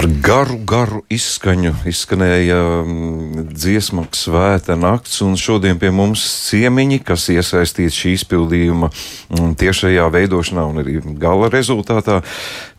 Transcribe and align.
Ar 0.00 0.06
garu, 0.24 0.54
garu 0.64 1.02
izskaņu 1.12 1.74
izskanēja 1.90 2.56
mm, 2.86 3.42
dziesma 3.52 4.06
Svēta 4.16 4.72
nakts, 4.72 5.18
un 5.26 5.34
šodien 5.36 5.76
pie 5.76 5.90
mums 5.92 6.22
ciemiņi, 6.46 7.02
kas 7.04 7.26
iesaistīti 7.34 7.92
šī 7.98 8.14
izpildījuma 8.16 8.88
mm, 8.88 9.50
tiešajā 9.60 10.06
veidošanā 10.14 10.64
un 10.70 10.80
arī 10.80 11.02
gala 11.20 11.52
rezultātā. 11.52 12.22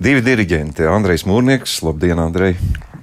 Divi 0.01 0.25
diriģenti- 0.25 0.89
Andrejs 0.97 1.27
Mūrnieks, 1.29 1.83
labdien, 1.85 2.25
Andrej! 2.25 2.57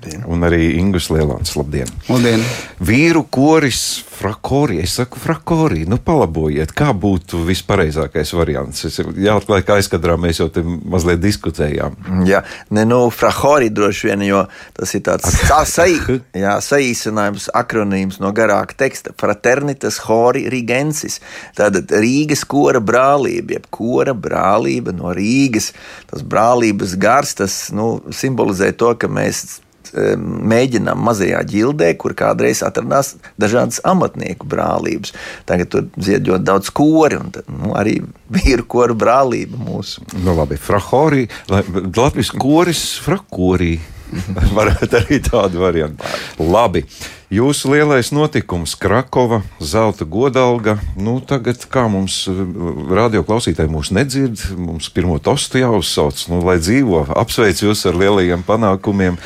Labdien. 0.09 0.25
Un 0.31 0.45
arī 0.47 0.79
Ingus 0.79 1.09
Lielāns, 1.12 1.53
labdien! 1.59 1.89
Labdien! 2.09 2.43
Vīru 2.80 3.25
koris 3.30 4.05
Frakori, 4.19 4.80
es 4.83 4.97
saku 4.99 5.21
Frakori, 5.21 5.85
nu 5.89 5.99
palabojiet, 6.03 6.73
kā 6.77 6.91
būtu 6.97 7.43
vispareizākais 7.47 8.33
variants. 8.35 8.87
Es 8.89 8.99
jāatklāj, 8.99 9.63
ka 9.66 9.77
aizkadrā 9.79 10.16
mēs 10.19 10.41
jau 10.41 10.49
te 10.52 10.65
mazliet 10.65 11.21
diskutējām. 11.23 11.95
Jā, 12.27 12.41
ne, 12.75 12.87
nu, 12.89 13.02
Frakori 13.15 13.71
droši 13.75 14.11
vien, 14.11 14.25
jo 14.27 14.43
tas 14.79 14.95
ir 14.97 15.05
tāds 15.07 15.29
sa, 15.45 15.61
sa, 15.69 15.87
jā, 15.87 16.57
saīsinājums, 16.65 17.51
akronīms 17.59 18.19
no 18.25 18.33
garāka 18.35 18.79
teksta. 18.87 19.15
Fraternitas 19.21 20.01
hori 20.09 20.49
rigensis. 20.51 21.21
Tātad 21.59 21.93
Rīgas 21.95 22.47
kora 22.49 22.83
brālība, 22.83 23.59
jeb 23.59 23.71
kora 23.75 24.16
brālība 24.16 24.97
no 24.97 25.13
Rīgas. 25.15 25.71
Tas 26.11 26.27
brālības 26.27 26.99
gars, 26.99 27.37
tas 27.38 27.61
nu, 27.77 27.99
simbolizē 28.15 28.73
to, 28.79 28.95
ka 28.99 29.11
mēs 29.13 29.61
mēģinām 29.95 31.01
mazajā 31.09 31.42
ģildē, 31.48 31.92
kur 32.01 32.15
kādreiz 32.19 32.63
atradās 32.66 33.15
dažādas 33.40 33.82
amatnieku 33.88 34.49
brālības. 34.49 35.15
Tagad 35.49 35.73
tur 35.73 35.87
dzied 35.96 36.29
ļoti 36.29 36.49
daudz 36.49 36.73
kori, 36.74 37.21
un 37.21 37.30
nu, 37.49 37.74
arī 37.79 37.98
vīru 38.38 38.66
koru 38.68 38.98
brālība 38.98 39.60
mūsu. 39.60 40.04
Nu, 40.18 40.35
labi, 40.38 40.59
frahori, 40.60 41.29
Latvijas 41.48 42.35
koris, 42.37 42.88
frakorī. 43.04 43.76
Varētu 44.57 45.02
arī 45.02 45.21
tādu 45.24 45.63
variantu. 45.63 46.07
Labi. 46.41 46.85
Jūsu 47.29 47.74
lielais 47.74 48.09
notikums, 48.09 48.73
Krakova, 48.80 49.43
zelta 49.60 50.07
godalga. 50.09 50.79
Nu, 50.96 51.18
tagad, 51.20 51.66
kā 51.68 51.85
mums 51.93 52.23
radioklausītāji 52.24 53.68
mūs 53.68 53.93
nedzird, 53.93 54.46
mums 54.57 54.88
pirmo 54.95 55.18
tostu 55.20 55.60
jāuzsauc, 55.60 56.24
nu, 56.32 56.41
lai 56.48 56.57
dzīvo. 56.63 57.04
Apsveic 57.20 57.60
jūs 57.66 57.85
ar 57.91 58.01
lielajiem 58.01 58.46
panākumiem. 58.48 59.20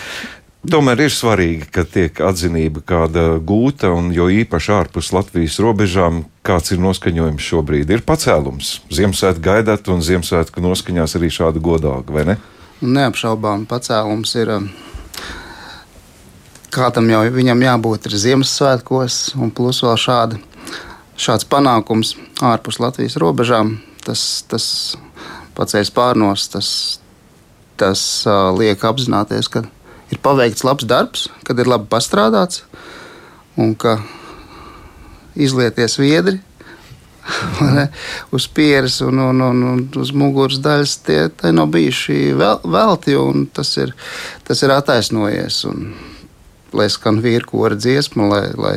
Tomēr 0.63 1.01
ir 1.03 1.11
svarīgi, 1.11 1.67
ka 1.75 1.83
tiek 1.83 2.21
atzinība 2.23 2.85
kāda 2.87 3.41
gūta, 3.43 3.89
un 3.91 4.13
jo 4.15 4.29
īpaši 4.31 4.71
ārpus 4.77 5.09
Latvijas 5.11 5.57
robežām, 5.59 6.21
kāds 6.47 6.71
ir 6.71 6.79
noskaņojums 6.85 7.49
šobrīd, 7.49 7.91
ir 7.91 8.05
pacēlums. 8.07 8.77
Ziemassvētku 8.95 9.43
gaidāt, 9.43 9.91
un 9.91 10.05
Ziemassvētku 10.07 10.63
noskaņās 10.63 11.17
arī 11.19 11.33
šāda 11.35 11.59
godāga, 11.59 12.15
vai 12.15 12.25
ne? 12.31 12.39
Neapšaubām, 12.79 13.67
pacēlums 13.67 14.37
ir. 14.39 14.55
Um, 14.55 14.71
kā 16.71 16.93
tam 16.95 17.11
jau 17.11 17.25
viņam 17.35 17.67
jābūt 17.67 18.07
ir 18.07 18.17
Ziemassvētkos, 18.29 19.19
un 19.43 19.51
plus 19.51 19.83
vēl 19.83 19.99
šāda, 19.99 20.39
šāds 21.19 21.51
panākums 21.51 22.15
ārpus 22.39 22.79
Latvijas 22.79 23.19
robežām, 23.19 23.81
tas, 24.07 24.45
tas 24.47 24.65
pacēs 25.59 25.91
pārnos, 25.91 26.47
tas, 26.55 26.73
tas 27.83 28.01
uh, 28.31 28.55
liek 28.55 28.79
apzināties, 28.87 29.51
ka 29.51 29.67
ir 30.13 30.21
paveikts 30.23 30.65
labs 30.67 30.87
darbs, 30.89 31.27
kad 31.47 31.59
ir 31.59 31.71
labi 31.71 31.89
pastrādāts 31.91 32.63
un 33.57 33.75
ka 33.75 33.99
izlieties 35.35 35.99
viedri. 36.01 36.41
uz 38.35 38.49
pieres 38.51 38.97
un, 39.07 39.21
un, 39.23 39.41
un, 39.47 39.59
un 39.63 39.83
uz 40.03 40.11
muguras 40.11 40.59
daļas 40.59 40.97
tie, 41.07 41.19
tie 41.31 41.53
nav 41.55 41.69
bijuši 41.71 42.33
vēl, 42.35 42.65
velti, 42.67 43.15
un 43.15 43.45
tas 43.47 43.71
ir, 43.79 43.93
tas 44.43 44.63
ir 44.67 44.75
attaisnojies. 44.75 45.61
Un, 45.71 45.93
lai 46.73 46.89
skan 46.91 47.21
vīru 47.23 47.49
kora 47.49 47.77
dziesma, 47.77 48.29
lai, 48.29 48.45
lai, 48.57 48.77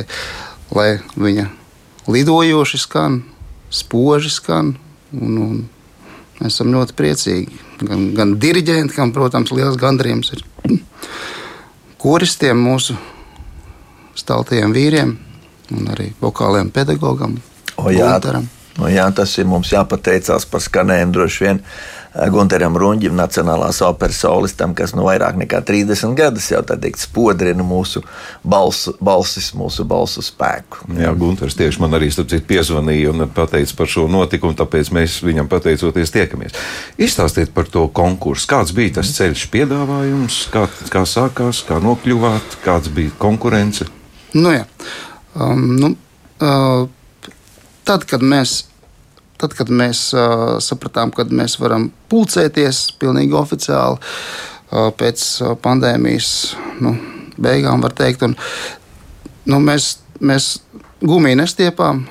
lai 0.76 0.88
viņa 1.16 1.48
lidojoši 2.12 2.80
skan, 2.80 3.22
spoži 3.72 4.32
skan. 4.32 4.74
Un, 5.16 5.38
un 5.40 5.56
mēs 6.40 6.58
esam 6.58 6.72
ļoti 6.74 6.96
priecīgi. 6.96 7.62
Gan, 7.82 8.10
gan 8.16 8.36
diriģenti, 8.40 8.96
kam, 8.96 9.12
protams, 9.16 9.52
liels 9.56 9.78
gandrījums 9.80 10.32
ir 10.36 10.44
koristiem, 12.06 12.58
mūsu 12.62 12.94
staltajiem 14.16 14.74
vīriem 14.74 15.16
un 15.74 15.90
arī 15.90 16.12
vokāliem 16.22 16.70
pedagogam. 16.70 17.34
O, 17.76 17.90
jā, 17.90 18.14
o, 18.78 18.86
jā, 18.88 19.06
tas 19.12 19.34
ir 19.40 19.48
mums 19.50 19.72
jāpateicās 19.74 20.46
par 20.48 20.62
skanējumu 20.62 21.16
droši 21.16 21.44
vien. 21.44 21.58
Uh, 21.60 21.95
Gunteram 22.32 22.76
Runģim, 22.78 23.12
Nacionālās 23.16 23.82
operas 23.84 24.22
solistam, 24.22 24.72
kas 24.76 24.94
nu 24.96 25.04
vairāk 25.04 25.36
nekā 25.40 25.60
30 25.68 26.14
gadus 26.16 26.48
jau 26.48 26.62
tā 26.64 26.78
teikt 26.80 27.02
spodrina 27.02 27.64
mūsu 27.66 28.00
balsu, 28.40 28.94
balsis, 29.04 29.50
mūsu 29.56 29.84
balsu 29.88 30.24
spēku. 30.24 30.86
Jā, 30.96 31.12
Gunters 31.18 31.58
tieši 31.58 31.82
man 31.82 31.96
arī 31.98 32.08
piezvanīja 32.48 33.12
un 33.12 33.26
pateica 33.36 33.76
par 33.76 33.90
šo 33.92 34.06
notikumu, 34.08 34.56
tāpēc 34.56 34.92
mēs 34.96 35.18
viņam 35.26 35.50
pateicoties 35.52 36.14
tiekamies. 36.14 36.56
Izstāstiet 36.96 37.52
par 37.56 37.68
to 37.68 37.86
konkursu. 37.92 38.48
Kāds 38.48 38.72
bija 38.76 38.96
tas 39.00 39.12
ceļš 39.18 39.48
piedāvājums, 39.52 40.38
kā, 40.54 40.66
kā 40.92 41.04
sākās, 41.08 41.64
kā 41.68 41.80
nokļuvāt, 41.84 42.60
kāds 42.64 42.92
bija 42.96 43.12
konkurence? 43.20 43.88
Nu, 44.36 44.54
jā. 44.54 44.64
um, 45.34 45.68
nu, 45.76 45.92
uh, 46.40 46.88
tad, 47.84 48.08
kad 48.08 48.24
mēs 48.24 48.62
Tad, 49.40 49.52
kad 49.56 49.68
mēs 49.68 50.08
uh, 50.16 50.56
sapratām, 50.64 51.12
ka 51.12 51.26
mēs 51.28 51.58
varam 51.60 51.90
pulcēties 52.10 52.86
pilnīgi 53.00 53.36
oficiāli 53.36 53.98
uh, 54.00 54.88
pēc 54.96 55.26
pandēmijas 55.64 56.30
nu, 56.80 56.94
beigām, 57.36 57.84
var 57.84 57.92
teikt, 57.96 58.24
un, 58.24 58.36
nu, 59.50 59.60
mēs, 59.60 59.96
mēs 60.20 60.56
gumiju 61.04 61.40
nestiepām, 61.42 62.06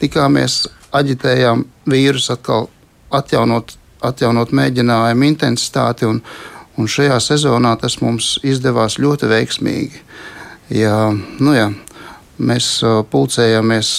tikāmies, 0.00 0.66
aģitējām 0.96 1.64
vīrus 1.90 2.30
atkal 2.34 2.68
atjaunot, 3.14 3.76
atjaunot 4.04 4.52
mēģinājumu 4.56 5.28
intensitāti, 5.28 6.08
un, 6.08 6.20
un 6.78 6.88
šajā 6.90 7.18
sezonā 7.22 7.76
tas 7.80 8.00
mums 8.02 8.36
izdevās 8.46 8.98
ļoti 9.02 9.30
veiksmīgi. 9.30 10.04
Jā, 10.70 11.10
nu 11.42 11.54
jā, 11.56 11.70
Mēs 12.40 12.66
pulcējāmies 13.12 13.90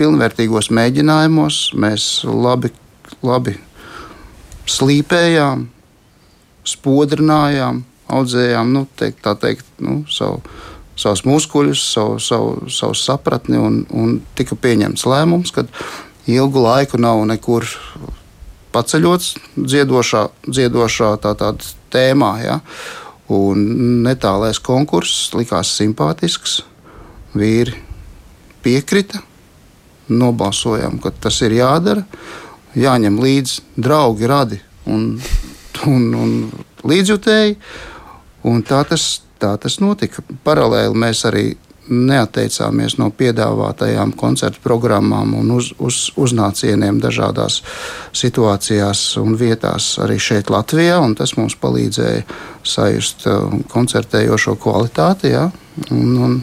pilnvērtīgos 0.00 0.70
mēģinājumos, 0.72 1.58
mēs 1.76 2.06
labi, 2.24 2.70
labi 3.26 3.56
slīpējām, 4.70 5.66
spodrinājām, 6.70 7.82
audzējām 8.10 8.72
nu, 8.72 8.86
teikt, 8.96 9.26
teikt, 9.42 9.66
nu, 9.84 10.00
savu, 10.10 10.40
savus 10.96 11.24
muskuļus, 11.28 11.82
savu, 11.94 12.16
savu, 12.24 12.70
savu 12.72 12.96
sapratni, 12.96 13.60
un, 13.60 13.82
un 13.92 14.16
tika 14.38 14.56
pieņemts 14.56 15.04
lēmums, 15.08 15.52
ka 15.54 15.66
ilgu 16.30 16.64
laiku 16.64 17.00
nav 17.00 17.20
nekur 17.28 17.68
paceļots 18.74 19.34
dziedošā, 19.58 20.24
dziedošā 20.48 21.12
tā, 21.20 21.52
tēmā. 21.92 22.32
Ja? 22.44 22.58
Un 23.30 23.62
netālais 24.06 24.58
konkurss 24.62 25.30
likās 25.36 25.70
simpātisks. 25.76 26.60
Vīri 27.30 27.76
piekrita. 28.62 29.22
Nobalsojām, 30.10 30.98
ka 31.02 31.12
tas 31.14 31.38
ir 31.46 31.54
jādara. 31.60 32.02
Jāņem 32.78 33.18
līdzi 33.22 33.62
draugi, 33.78 34.26
radi 34.30 34.60
un, 34.90 35.14
un, 35.86 36.06
un 36.14 36.36
līdzjutēji. 36.86 37.56
Un 38.50 38.62
tā, 38.66 38.82
tas, 38.88 39.20
tā 39.42 39.54
tas 39.60 39.78
notika. 39.82 40.24
Paralēli 40.46 40.98
mēs 40.98 41.26
arī 41.28 41.44
neatteicāmies 41.90 42.96
no 43.00 43.08
piedāvātajām 43.10 44.12
koncertu 44.18 44.62
programmām 44.62 45.32
un 45.40 45.50
uz, 45.56 45.72
uz, 45.82 45.98
uznācieniem 46.20 47.00
dažādās 47.02 47.60
situācijās 48.16 49.02
un 49.20 49.34
vietās 49.38 49.96
arī 50.02 50.20
šeit, 50.22 50.52
Latvijā. 50.54 51.00
Tas 51.18 51.34
mums 51.38 51.56
palīdzēja 51.60 52.22
sajust 52.62 53.26
uh, 53.26 53.58
koncertējošo 53.72 54.54
kvalitāti. 54.62 55.34
Ja? 55.34 55.48
Un, 55.90 56.14
un, 56.14 56.38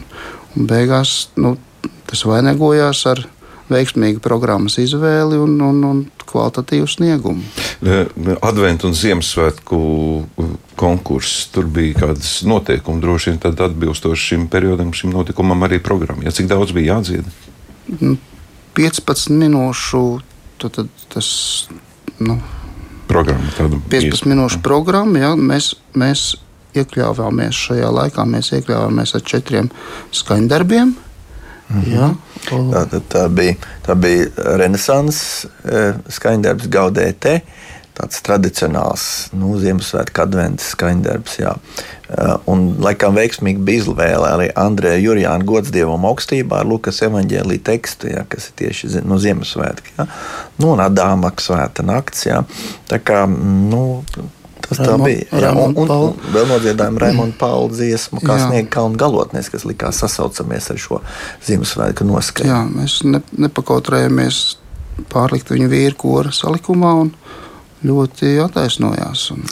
un 0.54 0.68
beigās 0.68 1.30
nu, 1.40 1.56
Tas 2.08 2.24
vainagojās 2.24 3.02
ar 3.10 3.26
veiksmīgu 3.68 4.22
programmas 4.24 4.78
izvēli 4.80 5.38
un, 5.40 5.58
un, 5.60 5.82
un 5.84 5.98
kvalitatīvu 6.28 6.88
sniegumu. 6.88 7.44
Adventu 8.44 8.88
un 8.88 8.96
Ziemassvētku 8.96 9.78
konkurss. 10.78 11.48
Tur 11.52 11.68
bija 11.72 12.04
kādas 12.04 12.38
noteikumi, 12.48 13.02
droši 13.04 13.32
vien 13.32 13.40
tad 13.42 13.60
atbilstoši 13.68 14.32
šim 14.32 14.48
periodam, 14.52 14.92
šim 14.96 15.12
notikumam 15.14 15.66
arī 15.68 15.80
programma. 15.84 16.24
Ja, 16.26 16.34
cik 16.34 16.50
daudz 16.50 16.74
bija 16.76 16.96
jādzied? 16.96 17.28
15 18.78 19.32
nu, 19.32 19.38
minūšu 19.42 20.02
tad, 20.60 20.76
tad 20.76 21.08
tas. 21.12 21.30
Nu, 22.18 22.38
programma, 23.08 23.50
15 23.56 24.08
īsti. 24.10 24.30
minūšu 24.32 24.62
programma. 24.64 25.22
Ja, 25.22 25.32
mēs, 25.38 25.72
mēs 25.98 26.30
iekļāvāmies 26.78 27.58
šajā 27.68 27.90
laikā, 27.94 28.24
mēs 28.28 28.52
iekļāvāmies 28.58 29.14
ar 29.16 29.24
četriem 29.26 29.70
skaņdarbiem. 30.14 30.96
Mhm. 31.68 31.90
Ja? 31.92 32.12
Tā, 32.48 32.84
tā, 32.92 33.00
tā 33.12 33.24
bija, 33.32 33.56
tā 33.86 33.96
bija 33.98 34.28
Renesanses 34.60 35.46
skaņdarbs 36.18 36.70
Gaudētē. 36.72 37.40
tāds 37.98 38.20
tradicionāls 38.22 39.04
nu, 39.34 39.56
Ziemassvētku 39.58 40.22
adventas 40.22 40.68
skaņdarbs. 40.76 41.32
Jā. 41.40 41.56
Un, 42.46 42.76
laikam, 42.78 43.16
veiksmīgi 43.18 43.64
bija 43.66 43.82
izvēle 43.82 44.28
arī 44.30 44.46
Andrēja 44.54 45.02
Jurijāna 45.02 45.44
gods 45.44 45.72
dievam 45.74 46.06
augstībā 46.06 46.62
ar 46.62 46.70
Lukas 46.70 47.02
evanģēlīja 47.02 47.64
tekstu, 47.72 48.12
jā, 48.14 48.22
kas 48.30 48.48
ir 48.48 48.56
tieši 48.62 48.92
no 49.00 49.16
nu, 49.16 49.20
Ziemassvētku. 49.24 50.06
Nu, 50.62 50.70
un 50.76 50.84
Adāma 50.84 51.34
svēta 51.42 51.82
nakts. 51.82 52.28
Jā. 52.30 52.44
Tā 52.88 53.02
kā, 53.02 53.24
nu, 53.26 53.82
Tā 54.68 54.96
bija. 55.00 55.24
Jā, 55.32 55.52
un, 55.56 55.72
un, 55.80 55.90
un 55.90 56.32
vēl 56.34 56.48
nodziedājām 56.50 56.98
Raimonda 57.00 57.38
Pauli 57.40 57.72
dziesmu, 57.72 58.20
kā 58.20 58.36
sniega 58.42 58.68
kalnu 58.74 59.00
galotnēs, 59.00 59.48
kas 59.52 59.64
likās 59.64 60.02
sasaucamies 60.02 60.68
ar 60.74 60.80
šo 60.82 61.00
Ziemassvētku 61.46 62.04
noskaņu. 62.08 62.50
Jā, 62.50 62.58
mēs 62.68 62.98
ne, 63.08 63.22
nepakautrējamies 63.46 64.42
pārlikt 65.12 65.54
viņu 65.54 65.70
vīru 65.72 65.96
kora 66.02 66.34
salikumā 66.34 66.92
un 67.04 67.14
ļoti 67.88 68.34
attaisnojās. 68.44 69.30
Un 69.36 69.46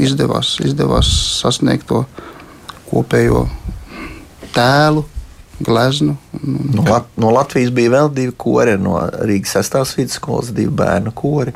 izdevās, 0.00 0.56
izdevās 0.64 1.10
sasniegt 1.42 1.88
to 1.90 2.04
kopējo 2.88 3.44
tēlu 4.56 5.04
gleznu. 5.60 6.16
No, 6.42 6.84
Lat 6.86 7.08
no 7.16 7.32
Latvijas 7.32 7.72
bija 7.74 7.92
vēl 7.94 8.10
divi 8.14 8.34
kori, 8.36 8.76
no 8.80 8.98
Rīgas 9.24 9.56
6. 9.58 9.96
vidusskolas, 9.98 10.52
divi 10.56 10.72
bērnu 10.76 11.12
kori. 11.16 11.54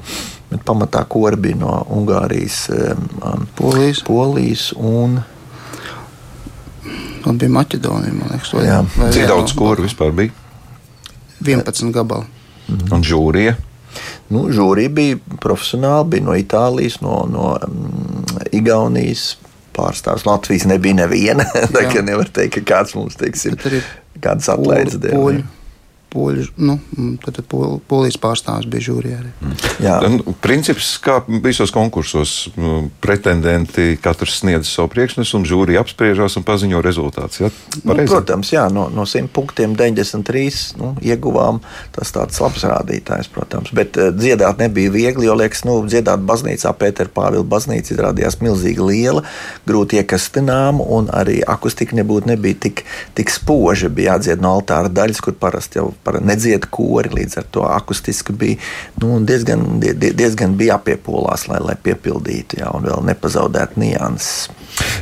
Bet 0.50 0.64
pamatā 0.66 1.04
kori 1.08 1.36
bija 1.36 1.56
no 1.60 1.74
Ungārijas, 1.94 2.64
um, 2.74 3.46
Polijas. 3.56 4.02
Polijas 4.06 4.72
un 4.76 5.20
Un 7.28 7.36
bija 7.38 7.52
Maķedonija, 7.52 8.14
man 8.16 8.30
liekas, 8.32 8.52
vai, 8.56 8.62
jā. 8.64 8.78
vai 8.96 9.10
Cik 9.12 9.26
daudz 9.28 9.52
kuru 9.52 9.84
vispār 9.84 10.14
bija? 10.16 10.32
11 11.44 11.92
gabali. 11.92 12.24
Mm 12.68 12.78
-hmm. 12.78 12.94
Un 12.94 13.02
žūrija? 13.02 13.54
Nu, 14.28 14.46
žūrija 14.48 14.88
bija 14.88 15.16
profesionāli, 15.40 16.08
bija 16.08 16.24
no 16.24 16.36
Itālijas, 16.38 17.00
no, 17.00 17.26
no 17.30 17.58
um, 17.68 18.24
Igaunijas, 18.52 19.36
pārstāvs. 19.76 20.26
Latvijas 20.26 20.64
nebija 20.64 20.94
neviena. 20.94 21.44
Tā 21.76 21.86
kā 21.92 22.02
nevar 22.02 22.28
teikt, 22.28 22.54
ka 22.54 22.74
kāds 22.74 22.94
mums 22.94 23.16
teiksim, 23.16 23.56
kādas 24.20 24.48
atlaides 24.48 24.94
dēļ 24.94 25.16
poļu, 25.16 25.42
nu, 26.56 26.78
tad 27.22 27.38
pol, 27.48 27.78
polijas 27.88 28.18
pārstāvis 28.20 28.68
bija 28.70 28.86
žūrijā. 28.88 29.18
Mm. 29.40 30.16
Nu, 30.16 30.34
princips, 30.42 30.92
kā 31.02 31.20
visos 31.44 31.70
konkursos, 31.74 32.50
nu, 32.58 32.88
pretendenti 33.02 33.94
katrs 34.02 34.40
sniedz 34.40 34.68
savu 34.70 34.90
priekšnesumu, 34.94 35.46
žūrija 35.48 35.84
apspriežās 35.84 36.36
un 36.40 36.46
paziņo 36.46 36.82
rezultātus. 36.84 37.42
Ja? 37.44 37.50
Nu, 37.84 37.94
protams, 37.94 38.50
jā, 38.52 38.66
no, 38.72 38.88
no 38.92 39.06
100 39.08 39.30
punktiem 39.34 39.76
93 39.78 40.80
nu, 40.80 40.92
ieguvām. 41.04 41.60
Tas 41.94 42.12
tāds 42.14 42.40
labs 42.42 42.64
rādītājs, 42.66 43.30
protams. 43.32 43.70
Bet 43.76 43.98
uh, 44.00 44.10
dziedāt 44.14 44.60
nebija 44.62 44.92
viegli, 44.94 45.28
jo, 45.28 45.36
liekas, 45.38 45.62
nu, 45.68 45.78
dziedāt 45.86 46.24
baznīcā 46.26 46.72
Pētera 46.80 47.12
Pāvila 47.14 47.46
baznīca 47.46 47.94
izrādījās 47.94 48.40
milzīgi 48.42 48.84
liela, 48.84 49.24
grūti 49.68 50.00
iekastinām, 50.00 50.82
un 50.82 51.10
arī 51.14 51.40
akustika 51.46 51.96
nebūtu 51.98 52.32
nebija 52.32 52.58
tik, 52.66 52.84
tik 53.18 53.32
spoža. 53.32 53.92
Bija 53.92 54.16
jādzied 54.16 54.42
no 54.42 54.56
altāra 54.58 54.90
daļas, 54.92 55.22
kur 55.24 55.36
parasti 55.38 55.80
jau 55.80 55.90
par 56.04 56.20
nedziedu 56.24 56.70
kori, 56.70 57.12
līdz 57.14 57.40
ar 57.40 57.48
to 57.52 57.64
akustiski 57.68 58.34
bija 58.36 58.56
nu, 59.02 59.18
diezgan, 59.26 59.66
diezgan 59.80 60.56
bija 60.58 60.76
jāpiepolās, 60.76 61.46
lai, 61.50 61.60
lai 61.64 61.76
piepildītu, 61.82 62.60
jā, 62.62 62.70
un 62.76 62.86
vēl 62.88 63.04
nepazaudētu 63.10 63.80
nianses. 63.82 64.48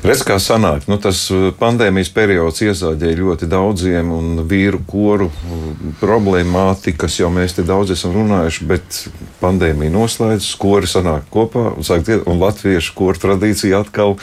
Redz, 0.02 0.22
kā 0.26 0.38
sanāk, 0.42 0.86
nu, 0.90 0.96
tas 1.02 1.20
uh, 1.34 1.50
pandēmijas 1.58 2.10
periods 2.14 2.62
iesāģēja 2.64 3.18
ļoti 3.20 3.48
daudziem 3.50 4.10
un 4.14 4.42
vīru 4.48 4.80
koru 4.88 5.28
uh, 5.28 5.70
problemātikas, 6.00 7.20
jau 7.20 7.30
mēs 7.34 7.58
te 7.58 7.66
daudz 7.68 7.92
esam 7.94 8.16
runājuši, 8.16 8.68
bet 8.70 9.00
pandēmija 9.42 9.94
noslēdzas, 9.94 10.50
kori 10.60 10.90
sanāk 10.90 11.28
kopā 11.34 11.70
un, 11.76 11.86
sāk, 11.86 12.08
un 12.26 12.42
latviešu 12.42 12.96
koru 12.98 13.26
tradīcija 13.28 13.84
atkal 13.84 14.16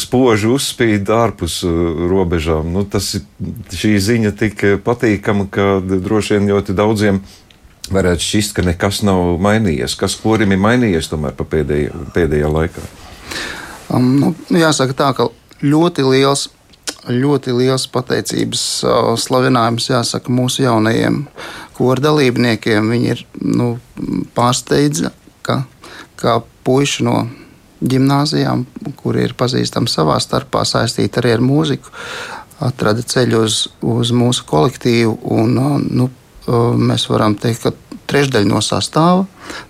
spoži 0.00 0.50
uzspīd 0.52 1.10
ārpus 1.12 1.60
uh, 1.66 1.72
robežām. 2.10 2.72
Nu, 2.74 2.84
tas, 2.84 3.14
šī 3.72 3.94
ziņa 4.00 4.34
tik 4.38 4.66
patīkama, 4.84 5.48
ka 5.52 5.78
droši 5.82 6.36
vien 6.36 6.50
ļoti 6.52 6.76
daudziem 6.76 7.22
varētu 7.92 8.24
šķist, 8.24 8.54
ka 8.56 8.64
nekas 8.66 9.02
nav 9.06 9.36
mainījies. 9.42 9.96
Kas 9.98 10.16
kurim 10.20 10.54
ir 10.54 10.60
mainījies 10.62 11.10
tomēr 11.12 11.36
pa 11.36 11.46
pēdējā, 11.48 12.06
pēdējā 12.14 12.50
laikā? 12.52 12.84
Um, 13.92 14.08
nu, 14.20 14.34
jāsaka 14.56 14.96
tā, 14.96 15.12
ka 15.16 15.30
ļoti 15.64 16.08
liels. 16.08 16.48
Ļoti 17.02 17.50
liels 17.56 17.88
pateicības 17.90 18.60
uh, 18.86 19.08
slavinājums 19.18 19.88
jāsaka 19.90 20.30
mūsu 20.30 20.62
jaunajiem 20.62 21.24
koru 21.74 22.04
dalībniekiem. 22.04 22.92
Viņi 22.94 23.10
ir 23.10 23.24
nu, 23.42 23.72
pārsteidzi, 24.36 25.10
ka, 25.42 25.64
ka 26.20 26.36
puiši 26.62 27.08
no 27.08 27.16
gimnājām, 27.82 28.64
kuri 29.00 29.26
ir 29.26 29.36
pazīstami 29.38 29.90
savā 29.90 30.18
starpā, 30.22 30.64
saistīti 30.68 31.20
arī 31.20 31.36
ar 31.36 31.44
mūziku, 31.44 31.92
atrada 32.62 33.02
ceļu 33.02 33.42
uz, 33.46 33.62
uz 33.82 34.12
mūsu 34.14 34.46
kolektīvu. 34.48 35.16
Un, 35.34 35.58
nu, 35.90 36.08
mēs 36.78 37.08
varam 37.10 37.36
teikt, 37.38 37.66
ka 37.66 37.98
trešdaļa 38.10 38.48
no 38.50 38.60
sastāva 38.64 39.26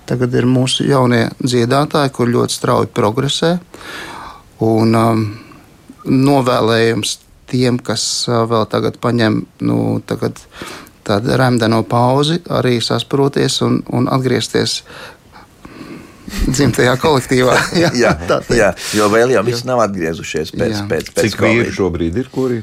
tagad 0.09 0.35
ir 0.35 0.49
mūsu 0.49 0.87
jaunie 0.89 1.27
dziedātāji, 1.43 2.13
kur 2.15 2.31
ļoti 2.31 2.57
strauji 2.57 2.91
progresē. 2.95 3.57
Un, 4.63 4.95
um, 4.95 5.25
novēlējums 6.07 7.19
tiem, 7.51 7.79
kas 7.83 8.05
vēl 8.29 8.67
tagad 8.71 8.99
paņem 9.03 9.43
nu, 9.67 9.79
tagad 10.07 10.41
tādu 11.07 11.37
remdeno 11.39 11.83
pauzi, 11.89 12.39
arī 12.51 12.79
sasproties 12.83 13.61
un, 13.67 13.81
un 13.93 14.09
atgriezties 14.13 14.83
dzimtajā 16.49 16.97
kolektīvā. 17.03 17.59
jā, 17.83 17.93
jā, 17.99 18.17
jā, 18.57 18.73
jo 18.97 19.11
vēl 19.13 19.37
jau 19.37 19.45
viss 19.47 19.67
nav 19.69 19.85
atgriezušies 19.87 20.55
pēc, 20.57 20.75
jā. 20.75 20.89
pēc, 20.91 21.15
pēc 21.17 21.31
Cik 21.31 21.47
vīri 21.47 21.77
šobrīd 21.77 22.21
ir, 22.25 22.33
kuri 22.33 22.63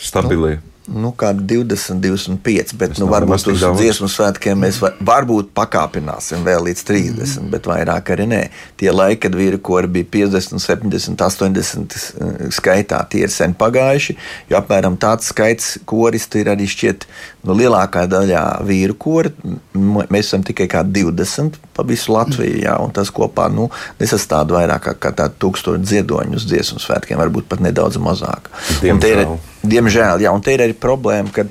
stabilē? 0.00 0.56
Nu, 0.58 0.70
nu, 0.90 1.12
kādi 1.14 1.44
20, 1.46 2.00
25, 2.02 2.74
bet 2.80 2.98
nu, 2.98 3.06
varbūt 3.10 3.46
uz 3.52 3.62
dziesmu 3.62 4.08
svētkiem 4.10 4.58
mēs 4.64 4.80
var, 4.82 4.96
varbūt 5.06 5.52
pakāpināsim 5.56 6.42
vēl 6.46 6.64
līdz 6.66 6.82
30, 6.88 7.20
mm. 7.20 7.50
bet 7.52 7.68
vairāk 7.70 8.10
arī 8.14 8.26
nē. 8.30 8.40
Tie 8.80 8.90
laiki, 8.90 9.20
kad 9.26 9.36
vīri 9.38 9.60
kori 9.62 9.90
bija 9.98 10.08
50, 10.16 10.58
70, 10.64 11.24
80 11.26 12.50
skaitā, 12.56 13.02
tie 13.12 13.24
ir 13.26 13.34
sen 13.34 13.54
pagājuši, 13.58 14.16
jo 14.50 14.58
apmēram 14.58 14.98
tāds 15.00 15.30
skaits 15.30 15.76
koristu 15.88 16.42
ir 16.42 16.50
arī 16.54 16.66
šķiet 16.70 17.06
nu, 17.46 17.56
lielākā 17.56 18.04
daļā 18.10 18.44
vīru 18.66 18.96
kori. 19.00 19.32
Mēs 19.74 20.30
esam 20.30 20.44
tikai 20.46 20.68
kā 20.70 20.82
20 20.86 21.58
pa 21.76 21.84
visu 21.86 22.12
Latviju, 22.14 22.58
jā, 22.64 22.74
un 22.82 22.92
tas 22.94 23.12
kopā 23.14 23.48
nu, 23.52 23.68
nesastāv 24.00 24.52
vairāk 24.56 24.90
kā, 25.00 25.12
tādu 25.16 25.38
tūkstošu 25.46 25.82
dziedoņu 25.84 26.40
uz 26.40 26.48
dziesmu 26.50 26.82
svētkiem, 26.82 27.20
varbūt 27.20 27.48
pat 27.50 27.62
nedaudz 27.64 28.00
mazāk. 28.02 28.50
Diemžēl. 28.82 29.38
Diemžēl, 29.60 30.24
jā, 30.24 30.32
un 30.32 30.44
te 30.44 30.54
ir 30.56 30.64
arī 30.64 30.76
problēma, 30.76 31.32
ka 31.34 31.46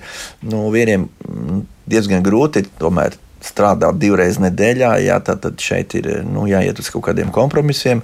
nu, 0.49 0.67
vīriem 0.73 1.05
mm, 1.05 1.65
diezgan 1.89 2.25
grūti 2.25 2.65
tomēr 2.79 3.17
strādāt 3.45 3.99
divreiz 4.01 4.39
nedēļā. 4.41 4.95
Jā, 5.05 5.19
tad, 5.23 5.43
tad 5.45 5.61
šeit 5.63 5.95
ir 5.99 6.09
nu, 6.27 6.47
jāiet 6.49 6.79
uz 6.81 6.89
kaut 6.93 7.05
kādiem 7.09 7.29
kompromisiem. 7.35 8.01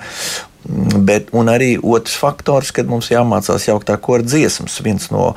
Mm, 0.65 1.01
bet, 1.07 1.33
un 1.35 1.49
arī 1.51 1.75
otrs 1.81 2.15
faktors, 2.21 2.71
kad 2.75 2.89
mums 2.89 3.11
jāmācās 3.11 3.67
jaukt 3.67 3.89
tā 3.89 3.97
korda 4.01 4.29
dziesmas. 4.31 4.77
Viens 4.85 5.09
no 5.13 5.33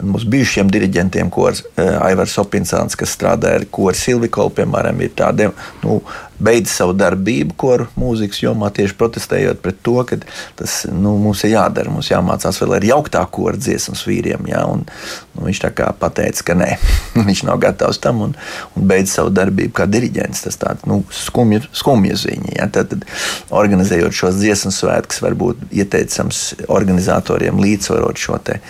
Mūsu 0.00 0.28
bijušiem 0.32 0.70
diriģentiem, 0.72 1.28
ko 1.32 1.50
uh, 1.50 1.62
Aivars 2.00 2.38
Opinsāns, 2.40 2.96
kas 2.96 3.12
strādāja 3.12 3.60
ar 3.60 3.66
koru 3.68 3.92
Silvikolu, 3.96 4.52
piemēram, 4.56 5.02
ir 5.04 5.12
tādi, 5.18 5.50
nu, 5.82 5.98
beidz 6.42 6.72
savu 6.72 6.94
darbību 6.96 7.54
koru 7.60 7.86
mūzikas 7.98 8.40
jomā 8.42 8.70
tieši 8.74 8.96
protestējot 8.98 9.60
pret 9.62 9.78
to, 9.84 9.94
ka 10.08 10.18
tas 10.58 10.78
nu, 10.88 11.14
mums 11.20 11.44
ir 11.46 11.54
jādara, 11.54 11.92
mums 11.92 12.10
jāmācās 12.10 12.58
vēl 12.62 12.76
ar 12.78 12.86
jauktā 12.88 13.22
koru 13.36 13.60
dziesmas 13.60 14.04
vīriem, 14.08 14.48
jā, 14.50 14.62
un 14.72 14.86
nu, 14.86 15.44
viņš 15.44 15.62
tā 15.66 15.72
kā 15.76 15.90
pateica, 15.98 16.48
ka 16.48 16.56
nē, 16.58 16.70
viņš 17.28 17.44
nav 17.48 17.60
gatavs 17.62 18.00
tam 18.02 18.24
un, 18.26 18.34
un 18.78 18.88
beidz 18.88 19.12
savu 19.14 19.32
darbību 19.34 19.74
kā 19.76 19.86
diriģents. 19.90 20.46
Tas 20.48 20.58
tāds, 20.60 20.88
nu, 20.88 21.02
skumja, 21.14 21.62
skumja 21.76 22.16
ziņa, 22.24 22.56
jā, 22.56 22.70
tad, 22.74 22.96
tad 22.96 23.06
organizējot 23.62 24.16
šos 24.16 24.40
dziesmas 24.40 24.80
svētkus, 24.82 25.22
varbūt 25.22 25.68
ieteicams 25.70 26.42
organizatoriem 26.72 27.60
līdzsvarot 27.62 28.18
šo 28.24 28.40
te 28.42 28.60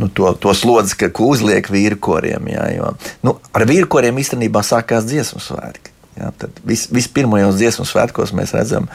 nu, 0.00 0.08
to, 0.08 0.32
to 0.40 0.54
slodzi, 0.56 0.96
ka 0.98 1.10
uzliek 1.26 1.68
vīrkoriem. 1.70 2.50
Jā, 2.54 2.66
jo, 2.78 2.92
nu, 3.26 3.36
ar 3.52 3.66
vīrkoriem 3.68 4.20
īstenībā 4.22 4.64
sākās 4.66 5.08
dziesmu 5.08 5.42
svētki. 5.44 5.89
Jā, 6.20 6.28
tad 6.36 6.58
vis, 6.68 6.84
vispirmajos 6.92 7.56
dziesmu 7.56 7.86
svētkos 7.88 8.34
mēs 8.36 8.52
redzam, 8.52 8.90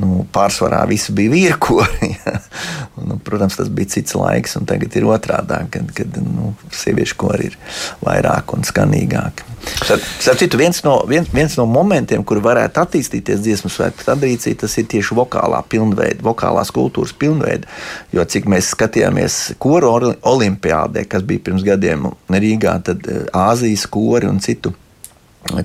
nu, 0.00 0.24
pārsvarā 0.34 0.80
visi 0.90 1.14
bija 1.14 1.30
vīrkori. 1.30 2.10
nu, 3.06 3.18
protams, 3.22 3.60
tas 3.60 3.70
bija 3.70 3.92
cits 3.94 4.16
laiks, 4.18 4.56
un 4.58 4.66
tagad 4.66 4.96
ir 4.98 5.06
otrādi, 5.06 5.60
kad, 5.70 5.92
kad 5.94 6.18
nu, 6.24 6.50
sieviešu 6.74 7.18
kori 7.20 7.52
ir 7.52 7.58
vairāk 8.02 8.56
un 8.56 8.66
skanīgāk. 8.66 9.44
Starp 9.64 10.40
citu, 10.40 10.58
viens 10.58 10.82
no, 10.84 10.96
viens, 11.08 11.30
viens 11.32 11.54
no 11.60 11.64
momentiem, 11.70 12.24
kur 12.26 12.42
varētu 12.44 12.82
attīstīties 12.82 13.42
dziesmu 13.44 13.70
svētku 13.72 14.04
tradīcija, 14.04 14.58
tas 14.64 14.74
ir 14.80 14.90
tieši 14.90 15.16
vokālā 15.16 15.62
pilnveida, 15.70 16.24
vokālās 16.26 16.74
kultūras 16.74 17.14
pilnveida. 17.16 17.70
Jo 18.12 18.26
cik 18.28 18.50
mēs 18.50 18.74
skatījāmies 18.74 19.38
koru 19.62 19.94
olimpiādē, 20.26 21.06
kas 21.08 21.22
bija 21.26 21.46
pirms 21.46 21.64
gadiem 21.66 22.10
Rīgā, 22.34 22.80
tad 22.90 23.06
eh, 23.08 23.28
Āzijas 23.30 23.86
kori 23.94 24.28
un 24.28 24.42
citu 24.42 24.74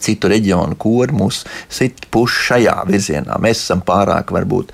citu 0.01 0.29
reģionu 0.31 0.77
kori 0.79 1.15
mūs 1.15 1.43
sit 1.71 2.05
puš 2.13 2.37
šajā 2.49 2.75
virzienā. 2.89 3.37
Mēs 3.41 3.63
esam 3.63 3.81
pārāk, 3.85 4.33
varbūt, 4.35 4.73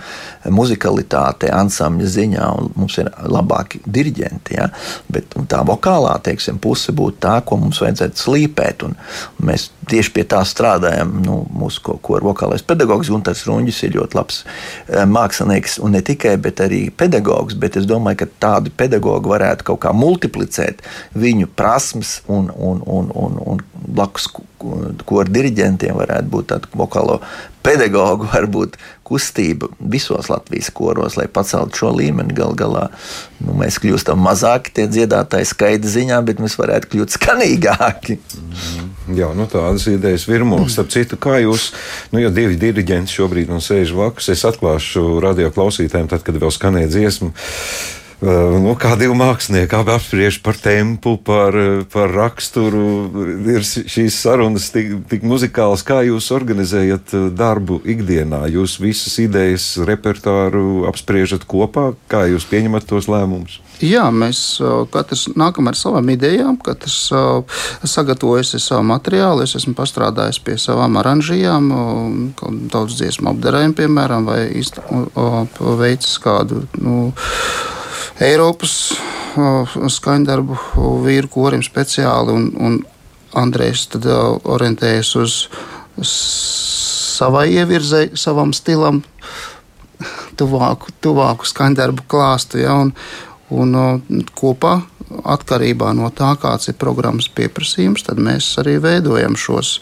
muzikalitāte, 0.54 1.52
ansambļa 1.54 2.12
ziņā, 2.16 2.50
un 2.60 2.72
mums 2.76 2.98
ir 3.02 3.12
labāki 3.24 3.82
diriģenti. 3.86 4.58
Ja? 4.58 4.70
Bet 5.12 5.38
tā 5.52 5.62
vokālā 5.68 6.16
teiksim, 6.26 6.60
puse 6.62 6.96
būtu 6.96 7.22
tā, 7.26 7.38
ko 7.46 7.60
mums 7.62 7.82
vajadzētu 7.84 8.24
slīpēt. 8.26 8.86
Un, 8.88 8.96
un 9.40 9.50
mēs 9.52 9.70
tieši 9.90 10.14
pie 10.16 10.26
tā 10.30 10.42
strādājam. 10.48 11.14
Nu, 11.26 11.42
mūsu 11.54 11.84
ko, 11.86 11.98
ko 12.04 12.20
vokālais 12.26 12.66
pedagogs 12.66 13.12
Gunārs 13.12 13.46
Runģis 13.48 13.84
ir 13.88 13.96
ļoti 14.00 14.18
labs 14.18 14.42
eh, 14.44 15.04
mākslinieks, 15.10 15.80
un 15.86 15.96
ne 15.98 16.02
tikai, 16.06 16.36
bet 16.42 16.64
arī 16.66 16.86
pedagogs. 16.90 17.58
Bet 17.60 17.78
es 17.80 17.88
domāju, 17.90 18.24
ka 18.24 18.32
tādi 18.48 18.74
pedagogi 18.74 19.32
varētu 19.32 19.70
kaut 19.72 19.84
kā 19.86 19.94
multiplicēt 19.96 20.84
viņu 21.16 21.52
prasmes 21.56 22.20
un, 22.28 22.50
un, 22.56 22.82
un, 22.86 23.12
un, 23.16 23.40
un 23.46 23.64
blakus 23.86 24.30
ko 25.06 25.22
ar 25.24 25.30
diriģentiem 25.32 25.98
varētu 25.98 26.32
būt 26.32 26.50
tāda 26.52 26.72
vokālo 26.78 27.20
pedagoģu, 27.66 28.30
varbūt 28.36 28.78
kustība 29.06 29.70
visos 29.80 30.30
Latvijas 30.32 30.72
koros, 30.74 31.18
lai 31.20 31.28
paceltu 31.32 31.82
šo 31.82 31.92
līmeni. 31.98 32.34
Gal 32.38 32.56
galā 32.58 32.88
nu, 33.40 33.54
mēs 33.60 33.78
kļūstam 33.82 34.22
mazāki 34.26 34.74
tie 34.76 34.88
dziedātāji 34.90 35.50
skaita 35.52 35.92
ziņā, 35.92 36.22
bet 36.26 36.42
mēs 36.42 36.58
varētu 36.60 36.92
kļūt 36.94 37.18
skanīgāki. 37.18 38.18
Mm. 38.18 38.92
Jā, 39.20 39.30
nu 39.38 39.46
tādas 39.50 39.86
idejas 39.92 40.26
virmojas. 40.26 40.74
Starp 40.74 40.90
citu, 40.94 41.20
kā 41.22 41.38
jūs, 41.44 41.70
nu, 42.14 42.24
ja 42.24 42.32
divi 42.34 42.58
diriģenti 42.58 43.14
šobrīd 43.14 43.54
man 43.54 43.62
sēž 43.62 43.94
vakus, 43.98 44.32
es 44.34 44.42
atklāšu 44.50 45.20
radio 45.24 45.52
klausītājiem, 45.54 46.10
tad, 46.10 46.26
kad 46.26 46.42
vēl 46.42 46.54
skanēja 46.54 46.90
dziesmu. 46.96 47.30
Uh, 48.16 48.56
nu, 48.64 48.72
kā 48.80 48.94
divi 48.96 49.12
mākslinieki 49.18 49.76
abi 49.76 49.92
apspriež 49.92 50.38
par 50.46 50.56
tempu, 50.56 51.18
par, 51.20 51.56
par 51.92 52.14
raksturu. 52.16 52.86
Ir 53.52 53.66
šīs 53.66 54.16
sarunas 54.24 54.70
tik, 54.72 54.94
tik 55.12 55.26
muzikālas, 55.28 55.84
kā 55.86 56.00
jūs 56.08 56.32
organizējat 56.36 57.12
darbu 57.36 57.82
ikdienā. 57.84 58.46
Jūs 58.54 58.78
visas 58.80 59.20
idejas, 59.20 59.68
repertuāru 59.84 60.86
apspriežat 60.90 61.44
kopā, 61.50 61.92
kā 62.12 62.26
jūs 62.32 62.48
pieņemat 62.48 62.88
tos 62.88 63.12
lēmumus. 63.12 63.60
Jā, 63.84 64.08
mēs 64.16 64.62
katrs 64.94 65.28
nākam 65.36 65.68
ar 65.68 65.76
savām 65.76 66.08
idejām, 66.14 66.56
katrs 66.64 67.10
sagatavojas 67.84 68.56
savu 68.64 68.88
materiālu. 68.88 69.44
Es 69.44 69.58
esmu 69.60 69.76
pastrādājis 69.76 70.40
pie 70.46 70.56
savām 70.62 70.96
oranžijām, 71.02 71.72
daudz 72.72 72.96
dziesmu 73.02 73.34
apdarējumu, 73.34 73.76
piemēram, 73.82 74.32
vai 74.32 74.48
veicis 75.84 76.16
kādu. 76.24 76.64
Nu, 76.80 77.12
Eiropas 78.24 78.76
skaņdarbu 79.36 80.58
vīru 81.04 81.32
korim 81.32 81.64
speciāli, 81.66 82.36
un, 82.36 82.52
un 82.56 82.78
Andrejs 83.36 83.90
tad 83.92 84.08
orientējas 84.08 85.12
uz 85.20 85.38
savai 87.16 87.50
ievirzei, 87.56 88.10
savam 88.20 88.54
stilam, 88.56 89.02
tuvāku, 90.40 90.94
tuvāku 91.04 91.48
skaņdarbu 91.48 92.08
klāstu. 92.12 92.62
Ja, 92.64 92.78
un, 92.80 92.94
un 93.52 94.26
kopā 94.36 94.80
atkarībā 95.36 95.92
no 95.96 96.10
tā, 96.16 96.32
kāds 96.42 96.72
ir 96.72 96.80
programmas 96.82 97.28
pieprasījums, 97.32 98.06
tad 98.08 98.20
mēs 98.24 98.48
arī 98.62 98.78
veidojam 98.84 99.38
šos 99.40 99.78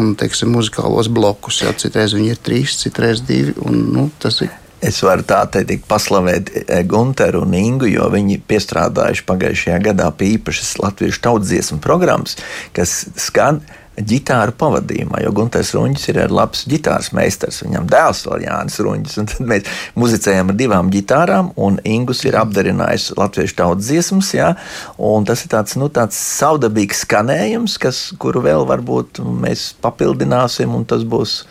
un, 0.00 0.14
teiksim, 0.18 0.52
muzikālos 0.56 1.10
blokus. 1.12 1.62
Ja, 1.66 1.74
citreiz 1.76 2.16
viņi 2.16 2.34
ir 2.34 2.42
trīs, 2.42 2.78
citreiz 2.80 3.22
divi. 3.26 3.54
Un, 3.66 3.84
nu, 3.92 4.08
tas 4.22 4.40
ir 4.44 4.50
Es 4.82 4.98
varu 5.06 5.22
tā 5.22 5.44
teikt, 5.46 5.84
paslavēt 5.90 6.50
e, 6.64 6.80
Gunteru 6.90 7.44
un 7.46 7.54
Ingu, 7.54 7.86
jo 7.86 8.08
viņi 8.10 8.40
piestrādājuši 8.50 9.26
pagājušajā 9.28 9.78
gadā 9.84 10.08
pie 10.18 10.32
īpašas 10.36 10.74
latviešu 10.82 11.22
tautsdziesmu 11.28 11.78
programmas, 11.84 12.34
kas 12.74 13.04
skan 13.20 13.62
ģitāru 14.00 14.54
pavadījumā, 14.56 15.20
jo 15.20 15.32
Gunārs 15.36 15.72
Runčs 15.76 16.06
ir 16.08 16.20
labs 16.32 16.64
ģitāras 16.70 17.10
meistars. 17.16 17.60
Viņam 17.64 17.88
dēls 17.92 18.22
vēl 18.24 18.46
Jānis 18.46 18.78
Runčs. 18.84 19.18
Tad 19.20 19.44
mēs 19.48 19.68
muzicējam 20.00 20.52
ar 20.52 20.58
divām 20.58 20.90
ģitārām, 20.92 21.52
un 21.60 21.76
Ingus 21.84 22.24
ir 22.24 22.38
apdarinājis 22.40 23.10
latviešu 23.20 23.58
tautas 23.58 23.90
dziesmas. 23.90 24.32
Jā, 24.34 24.54
tas 25.28 25.44
ir 25.44 25.52
tāds, 25.52 25.76
nu, 25.80 25.90
tāds 25.92 26.16
savdabīgs 26.16 27.04
skanējums, 27.04 27.76
kas, 27.82 28.04
kuru 28.22 28.44
vēl 28.46 28.66
varbūt 28.70 29.20
mēs 29.44 29.72
papildināsim, 29.84 30.72
un 30.72 30.88
tas 30.88 31.04
būs 31.04 31.42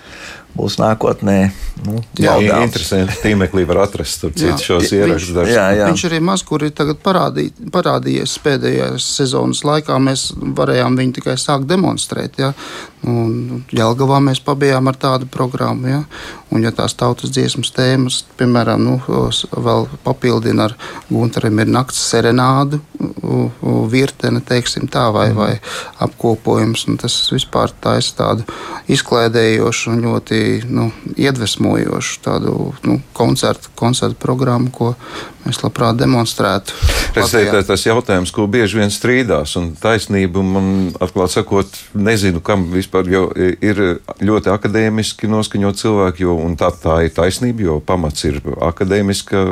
būs 0.55 0.77
nākotnē. 0.81 1.38
Nu, 1.86 2.01
jā, 2.20 2.36
jā 2.43 2.60
interesanti. 2.65 3.15
Tīmeklī 3.24 3.63
var 3.70 3.84
atrast 3.88 4.22
tur 4.22 4.34
citus 4.36 4.65
šos 4.67 4.91
ierakstus. 4.93 5.50
Jā, 5.50 5.70
jā. 5.79 5.88
Viņš 5.89 6.05
arī 6.10 6.20
maz 6.24 6.43
kur 6.46 6.65
ir 6.67 6.75
parādī, 7.01 7.48
parādījies 7.74 8.36
pēdējās 8.43 9.08
sezonas 9.17 9.63
laikā. 9.67 9.98
Mēs 10.03 10.29
varējām 10.60 11.00
viņu 11.00 11.17
tikai 11.17 11.38
sākt 11.41 11.70
demonstrēt. 11.72 12.38
Jā. 12.41 12.51
Un 13.08 13.63
Jelgavā 13.74 14.20
mēs 14.22 14.43
pabijām 14.46 14.91
ar 14.91 15.00
tādu 15.01 15.29
programmu. 15.31 15.89
Ja? 15.89 16.03
Un, 16.51 16.62
ja 16.65 16.74
tās 16.75 16.93
tautas 17.00 17.31
dziesmas 17.34 17.72
tēmas, 17.74 18.20
piemēram, 18.38 18.84
nu, 18.84 18.98
vēl 19.55 19.88
papildina 20.03 20.67
ar 20.67 20.75
Gunteram 21.10 21.63
ir 21.63 21.72
nakts 21.72 22.01
serenādu, 22.12 22.81
virtene, 23.91 24.41
teiksim 24.46 24.89
tā, 24.91 25.08
vai, 25.15 25.29
mm. 25.31 25.39
vai 25.39 25.51
apkopojums. 26.03 26.86
Tas 27.01 27.15
vispār 27.34 27.74
taisa 27.81 28.17
tādu 28.20 28.46
izklaidējošu 28.91 29.96
un 29.96 30.03
ļoti 30.05 30.40
nu, 30.69 30.89
iedvesmojošu 31.17 32.19
tādu 32.25 32.55
nu, 32.88 33.00
koncertu, 33.17 33.71
koncertu 33.77 34.17
programmu, 34.21 34.71
ko 34.74 34.91
mēs 35.45 35.62
labprāt 35.63 35.98
demonstrētu. 36.00 36.75
Tas 37.15 37.33
ir 37.38 37.51
tas 37.67 37.86
jautājums, 37.86 38.31
ko 38.33 38.45
bieži 38.51 38.79
vien 38.79 38.93
strīdās, 38.93 39.55
un 39.60 39.71
taisnība 39.79 40.43
man, 40.45 40.69
atklāt 41.01 41.33
sakot, 41.33 41.81
nezinu, 41.98 42.43
kam 42.45 42.69
vispār 42.74 43.10
ir 43.12 43.81
ļoti 44.21 44.53
akadēmiski 44.53 45.31
noskaņot 45.31 45.81
cilvēki, 45.81 46.27
jo 46.27 46.38
tā, 46.60 46.71
tā 46.83 47.01
ir 47.07 47.15
taisnība, 47.17 47.67
jo 47.67 47.81
pamats 47.86 48.27
ir 48.29 48.41
akadēmiska 48.71 49.43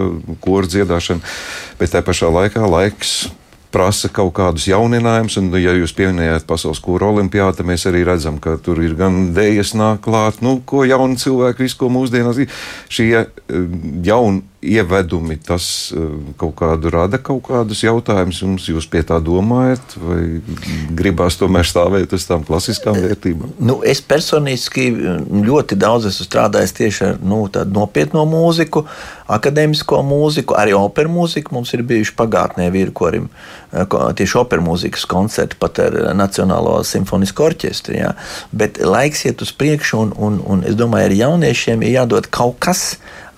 kora 0.44 0.70
dziedāšana, 0.70 1.36
bet 1.82 1.96
tā 1.96 2.06
pašā 2.06 2.32
laikā 2.34 2.66
laiks 2.70 3.30
prasa 3.74 4.10
kaut 4.14 4.34
kādus 4.38 4.68
jauninājumus. 4.70 5.38
Un, 5.42 5.50
ja 5.62 5.74
jūs 5.78 5.94
pieminējāt 5.98 6.48
pasaules 6.50 6.82
kūru 6.84 7.12
olimpiādu, 7.14 7.66
mēs 7.68 7.86
arī 7.90 8.04
redzam, 8.08 8.40
ka 8.42 8.58
tur 8.64 8.82
ir 8.84 8.96
gan 9.00 9.30
dēļas 9.36 9.76
nāk 9.80 10.04
klāt, 10.06 10.42
nu, 10.46 10.60
ko 10.66 10.86
jauni 10.88 11.20
cilvēki, 11.22 11.66
visu, 11.68 11.80
ko 11.80 11.92
mūsdienās. 11.94 12.42
Šie 12.90 13.12
eh, 13.22 13.30
jauni 14.06 14.46
ievedumi, 14.62 15.38
tas 15.40 15.92
eh, 15.96 16.00
kaut 16.38 16.58
kādu 16.60 16.92
rada 16.92 17.18
kaut 17.24 17.46
kādus 17.48 17.84
jautājumus 17.86 18.42
jums, 18.44 18.66
jūs 18.68 18.88
pie 18.92 19.02
tā 19.08 19.20
domājat, 19.24 19.96
vai 20.04 20.42
gribās 21.00 21.38
tomēr 21.40 21.68
stāvēt 21.68 22.14
uz 22.16 22.26
tām 22.28 22.44
klasiskām 22.48 22.98
vērtībām? 23.00 23.54
Nu, 23.64 23.80
es 23.88 24.02
personiski 24.04 24.90
ļoti 25.48 25.78
daudz 25.80 26.10
esmu 26.12 26.28
strādājis 26.28 26.76
tieši 26.76 27.06
ar 27.08 27.22
nu, 27.24 27.46
nopietno 27.72 28.26
mūziku, 28.28 28.84
akadēmisko 29.32 30.02
mūziku, 30.04 30.58
arī 30.60 30.76
operu 30.76 31.14
mūziku. 31.14 31.56
Mums 31.56 31.72
ir 31.78 31.86
bijuši 31.88 32.16
pagātnē 32.20 32.68
vīrkorim 32.76 33.30
eh, 33.32 33.88
tieši 33.88 34.42
operu 34.44 34.68
mūzikas 34.68 35.08
koncerti 35.08 35.60
pat 35.62 35.80
ar 35.86 35.98
Nacionālo 36.20 36.82
simfonisko 36.84 37.48
orķestru. 37.48 37.96
Jā. 37.96 38.12
Bet 38.52 38.84
laiks 38.84 39.24
iet 39.30 39.40
uz 39.46 39.56
priekšu, 39.56 40.04
un, 40.04 40.14
un, 40.20 40.44
un 40.44 40.68
es 40.68 40.76
domāju, 40.76 41.14
ar 41.14 41.18
jauniešiem 41.24 41.88
ir 41.88 42.02
jādod 42.02 42.28
kaut 42.28 42.60
kas 42.60 42.90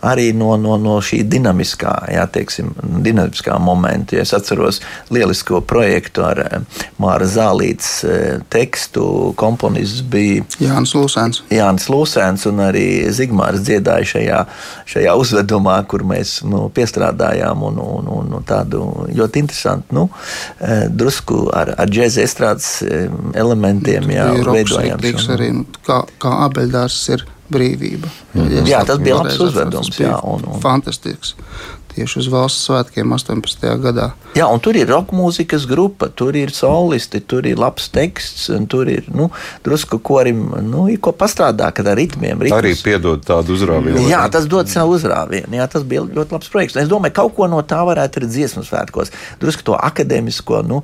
arī 0.01 0.31
no, 0.34 0.55
no, 0.58 0.75
no 0.81 0.98
šī 1.03 1.22
dinamiskā, 1.29 1.93
jā, 2.12 2.25
teiksim, 2.34 2.72
dinamiskā 3.05 3.58
momenta. 3.62 4.17
Ja 4.17 4.25
es 4.25 4.34
atceros 4.36 4.81
lielisko 5.13 5.62
projektu 5.67 6.25
ar 6.25 6.41
eh, 6.46 6.84
Māra 7.01 7.27
Zālītes 7.29 7.91
eh, 8.08 8.41
tekstu, 8.51 9.05
komponists 9.39 10.03
bija 10.12 10.46
Jānis 10.62 10.96
Lūsēns. 10.98 11.43
Jānis 11.53 11.88
Lūsēns 11.91 12.48
un 12.50 12.63
arī 12.65 12.86
Zigmārs 13.13 13.63
dziedāja 13.65 14.10
šajā, 14.15 14.41
šajā 14.96 15.15
uzvedumā, 15.22 15.77
kur 15.89 16.05
mēs 16.08 16.39
nu, 16.48 16.65
piestrādājām 16.74 17.65
un, 17.70 17.81
un, 17.81 18.10
un, 18.20 18.34
un 18.39 18.48
tādu 18.48 18.86
ļoti 19.12 19.46
interesantu, 19.46 19.98
nu, 19.98 20.08
eh, 20.60 20.88
drusku 20.89 21.43
ar, 21.53 21.75
ar 21.77 21.91
džēza 21.91 22.25
estrādes 22.25 22.72
elementiem 23.38 24.10
jā, 24.12 24.31
veidojām. 24.48 25.05
Arī, 25.31 25.51
nu, 25.62 25.67
kā, 25.86 26.01
kā 26.22 26.34
abeļdārs 26.48 26.98
ir 27.13 27.27
brīvība. 27.51 28.10
Mm. 28.34 28.65
Jā, 28.70 28.81
tas 28.88 29.01
bija 29.03 29.20
labs 29.20 29.39
uzvedums. 29.43 29.91
Jā, 30.00 30.15
un, 30.27 30.46
un... 30.48 30.62
Fantastisks 30.63 31.36
tieši 31.95 32.21
uz 32.21 32.29
valsts 32.31 32.67
svētkiem 32.67 33.13
18. 33.15 33.65
gadā. 33.83 34.12
Jā, 34.38 34.48
un 34.48 34.62
tur 34.63 34.77
ir 34.79 34.89
roka 34.91 35.15
mūzikas 35.15 35.65
grupa, 35.69 36.07
tur 36.07 36.38
ir 36.39 36.53
solisti, 36.55 37.19
tur 37.19 37.48
ir 37.50 37.60
labs 37.60 37.89
teksts, 37.91 38.48
un 38.55 38.67
tur 38.71 38.89
ir 38.91 39.10
nu, 39.12 39.27
drusku 39.65 40.00
korim, 40.00 40.45
nu, 40.67 40.86
ir 40.91 41.01
ko 41.03 41.13
pastrādāt 41.15 41.81
ar 41.83 41.91
ritmiem. 42.00 42.39
Ritmus. 42.39 42.57
Arī 42.57 42.74
piedod 42.79 43.24
tādu 43.27 43.57
uzrāvienu. 43.57 44.05
Jā, 44.10 44.24
tas 44.31 44.48
dod 44.50 44.71
savu 44.71 44.95
uzrāvienu. 44.98 45.51
Jā, 45.60 45.67
tas 45.71 45.83
bija 45.88 46.05
ļoti 46.07 46.38
labs 46.38 46.51
projekts. 46.53 46.79
Es 46.79 46.91
domāju, 46.91 47.17
kaut 47.21 47.36
ko 47.38 47.50
no 47.51 47.60
tā 47.67 47.81
varētu 47.88 48.21
arī 48.21 48.31
dziesmu 48.31 48.63
svētkos. 48.67 49.12
Drusku 49.41 49.67
to 49.67 49.75
akadēmisko 49.75 50.62
nu, 50.67 50.81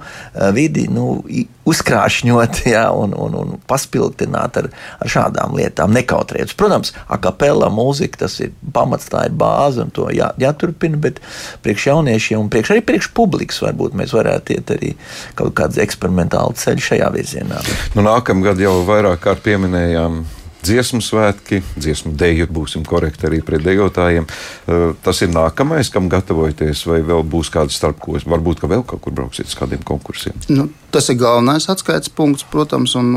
vidi 0.55 0.87
nu, 0.91 1.21
uzkrāšņot 1.67 2.61
jā, 2.75 2.85
un, 2.95 3.15
un, 3.17 3.37
un 3.41 3.55
paspildināt 3.69 4.59
ar, 4.61 4.69
ar 5.03 5.11
šādām 5.11 5.55
lietām, 5.57 5.93
nekautrēties. 5.95 6.57
Protams, 6.59 6.93
akapela 7.13 7.69
mūzika 7.73 8.25
tas 8.25 8.39
ir 8.43 8.53
pamats, 8.73 9.09
tā 9.11 9.27
ir 9.29 9.35
bāze 9.37 9.83
un 9.83 9.93
to 9.93 10.09
jā, 10.15 10.31
jāturpina 10.41 10.96
bērni, 10.97 11.19
bet 11.19 11.21
priekš 11.65 11.87
jauniešiem 11.91 12.41
un 12.41 12.49
priekš 12.49 12.73
arī 12.75 12.83
priekš 12.85 13.11
publikas 13.13 13.61
varbūt 13.61 13.97
mēs 13.97 14.13
varētu 14.15 14.57
iet 14.57 14.73
arī 14.75 14.95
kaut 15.35 15.55
kāds 15.57 15.77
eksperimentāls 15.77 16.63
ceļš 16.63 16.91
šajā 16.91 17.11
virzienā. 17.13 17.61
Nu, 17.95 18.03
nākamgad 18.05 18.59
jau 18.61 18.81
vairāk 18.87 19.23
kārt 19.23 19.43
pieminējām 19.45 20.25
dziesmu 20.67 20.99
svētki, 21.03 21.61
dziesmu 21.77 22.13
deju, 22.17 22.47
būsim 22.51 22.83
korekti 22.87 23.27
arī 23.29 23.41
pret 23.45 23.63
dejotājiem. 23.63 24.25
Eh, 24.27 24.89
tas 25.03 25.21
ir 25.21 25.31
nākamais, 25.31 25.91
kam 25.93 26.09
gatavojaties, 26.11 26.83
vai 26.89 26.99
vēl 27.05 27.23
būs 27.23 27.51
kāds 27.53 27.77
starpkos, 27.77 28.27
varbūt, 28.27 28.63
ka 28.63 28.71
vēl 28.71 28.83
kaut 28.87 29.03
kur 29.05 29.15
brauksiet 29.15 29.47
uz 29.47 29.55
kādiem 29.55 29.83
konkursiem. 29.87 30.35
Nu, 30.49 30.67
tas 30.97 31.11
ir 31.13 31.19
galvenais 31.21 31.67
atskaites 31.69 32.09
punkts, 32.09 32.45
protams, 32.49 32.95
un 32.97 33.11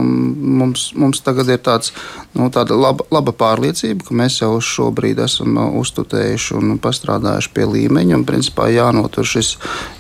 mums, 0.61 0.91
mums 1.01 1.23
tagad 1.25 1.49
ir 1.49 1.63
tāds, 1.65 1.95
nu, 2.37 2.51
tāda 2.53 2.77
laba, 2.77 3.07
laba 3.15 3.33
pārliecība, 3.33 4.05
ka 4.05 4.17
mēs 4.21 4.37
jau 4.43 4.53
šobrīd 4.61 5.23
esam 5.25 5.57
uh, 5.57 5.71
uztutējuši 5.81 6.59
un 6.59 6.77
pastrādājuši 6.85 7.53
pie 7.57 7.65
līmeņa, 7.71 8.19
un 8.19 8.27
principā 8.29 8.69
jānotur 8.69 9.25
šis, 9.33 9.55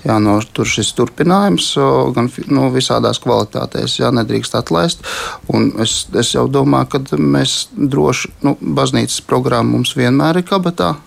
jānotur 0.04 0.68
šis 0.68 0.92
turpinājums 0.98 1.72
uh, 1.80 2.10
gan 2.16 2.28
nu, 2.52 2.68
visādās 2.74 3.22
kvalitātēs, 3.24 3.96
jā, 4.02 4.12
nedrīkst 4.20 4.58
atlaist, 4.60 5.06
un 5.48 5.70
es, 5.80 6.02
es 6.12 6.34
jau 6.36 6.44
domāju, 6.52 6.92
ka 6.98 7.20
mēs 7.20 7.62
droši, 7.72 8.34
nu, 8.44 8.58
baznīcas 8.60 9.22
programma 9.24 9.78
mums 9.78 9.96
vienmēr 9.96 10.42
ir 10.42 10.50
kabatā, 10.52 10.98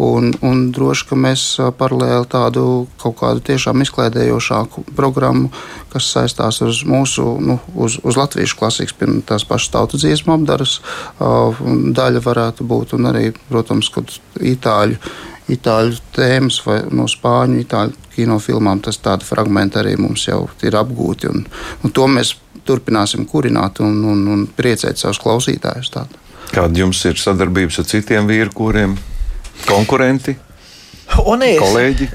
Un, 0.00 0.30
un 0.46 0.62
droši, 0.74 1.06
ka 1.10 1.18
mēs 1.18 1.44
paralēli 1.78 2.28
tādu 2.30 2.64
kaut 3.00 3.18
kādu 3.20 3.44
tiešām 3.50 3.84
izklaidējošāku 3.84 4.86
programmu, 4.96 5.50
kas 5.92 6.10
saistās 6.14 6.60
uz 6.64 6.82
mūsu, 6.88 7.26
nu, 7.42 7.58
uz, 7.74 7.98
uz 8.06 8.18
latviešu 8.20 8.58
klasikas, 8.60 8.96
piemēram, 8.98 9.24
tās 9.28 9.46
pašas 9.48 9.74
tautas 9.74 10.04
dziesmu 10.04 10.36
apdaras 10.38 10.78
daļa 11.20 12.22
varētu 12.24 12.66
būt, 12.66 12.94
un 12.98 13.10
arī, 13.10 13.30
protams, 13.48 13.90
kad 13.92 14.12
itāļu, 14.40 14.98
itāļu 15.50 15.98
tēmas 16.16 16.60
vai 16.66 16.80
no 16.94 17.08
spāņu, 17.10 17.60
itāļu 17.64 18.08
kinofilmām, 18.14 18.82
tas 18.84 19.00
tādi 19.02 19.26
fragmenti 19.26 19.80
arī 19.80 19.96
mums 20.00 20.26
jau 20.28 20.44
ir 20.66 20.76
apgūti, 20.78 21.30
un, 21.30 21.44
un 21.84 21.94
to 21.94 22.06
mēs 22.10 22.36
turpināsim 22.66 23.26
kurināt 23.28 23.80
un, 23.84 24.02
un, 24.06 24.26
un 24.30 24.42
priecēt 24.56 25.00
savus 25.00 25.20
klausītājus. 25.22 25.92
Tādu. 25.94 26.20
Kāda 26.50 26.82
jums 26.82 27.00
ir 27.06 27.18
sadarbības 27.20 27.80
ar 27.82 27.88
citiem 27.90 28.28
vīru 28.30 28.52
kuriem? 28.54 28.98
Konkurenti? 29.68 30.36
Un 31.26 31.42
es, 31.42 31.58
kolēģi? 31.58 32.06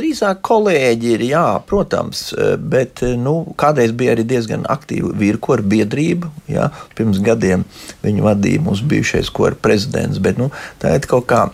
Drīzāk 0.00 0.40
kolēģi 0.44 1.14
ir, 1.14 1.24
jā, 1.30 1.44
protams, 1.68 2.30
bet 2.58 3.02
nu, 3.20 3.34
kādreiz 3.60 3.92
bija 3.96 4.16
arī 4.16 4.24
diezgan 4.26 4.66
aktīva 4.70 5.12
virkora 5.16 5.62
biedrība. 5.62 6.30
Jā. 6.50 6.70
Pirms 6.98 7.20
gadiem 7.24 7.64
viņu 8.04 8.26
vadīja 8.26 8.64
mūsu 8.64 8.88
bijušais 8.90 9.30
kora 9.34 9.54
prezidents, 9.54 10.20
bet 10.22 10.40
nu, 10.40 10.50
tagad 10.82 11.08
kaut 11.10 11.28
kā 11.30 11.44